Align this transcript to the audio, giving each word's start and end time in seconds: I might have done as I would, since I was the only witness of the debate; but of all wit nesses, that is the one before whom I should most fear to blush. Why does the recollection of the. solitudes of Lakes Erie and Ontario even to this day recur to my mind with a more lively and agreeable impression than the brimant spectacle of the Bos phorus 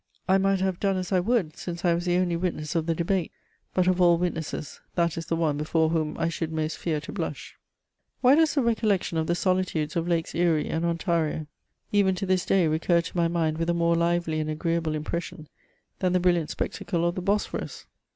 I 0.27 0.39
might 0.39 0.61
have 0.61 0.79
done 0.79 0.97
as 0.97 1.11
I 1.11 1.19
would, 1.19 1.55
since 1.55 1.85
I 1.85 1.93
was 1.93 2.05
the 2.05 2.15
only 2.17 2.35
witness 2.35 2.73
of 2.73 2.87
the 2.87 2.95
debate; 2.95 3.31
but 3.75 3.85
of 3.87 4.01
all 4.01 4.17
wit 4.17 4.33
nesses, 4.33 4.79
that 4.95 5.15
is 5.15 5.27
the 5.27 5.35
one 5.35 5.57
before 5.57 5.89
whom 5.89 6.17
I 6.17 6.27
should 6.27 6.51
most 6.51 6.79
fear 6.79 6.99
to 7.01 7.11
blush. 7.11 7.55
Why 8.19 8.33
does 8.33 8.55
the 8.55 8.63
recollection 8.63 9.19
of 9.19 9.27
the. 9.27 9.35
solitudes 9.35 9.95
of 9.95 10.07
Lakes 10.07 10.33
Erie 10.33 10.69
and 10.69 10.85
Ontario 10.85 11.45
even 11.91 12.15
to 12.15 12.25
this 12.25 12.47
day 12.47 12.67
recur 12.67 13.01
to 13.01 13.15
my 13.15 13.27
mind 13.27 13.59
with 13.59 13.69
a 13.69 13.75
more 13.75 13.93
lively 13.93 14.39
and 14.39 14.49
agreeable 14.49 14.95
impression 14.95 15.47
than 15.99 16.13
the 16.13 16.19
brimant 16.19 16.49
spectacle 16.49 17.07
of 17.07 17.13
the 17.13 17.21
Bos 17.21 17.45
phorus 17.45 17.85